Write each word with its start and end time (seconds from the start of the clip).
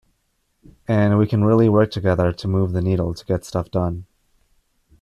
And 0.87 1.19
we 1.19 1.27
can 1.27 1.43
really 1.43 1.69
work 1.69 1.91
together 1.91 2.33
to 2.33 2.47
move 2.47 2.71
the 2.73 2.81
needle 2.81 3.13
to 3.13 3.23
get 3.23 3.45
stuff 3.45 3.69
done. 3.69 4.07